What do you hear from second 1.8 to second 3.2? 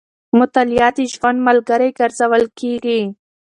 ګرځول کېږي.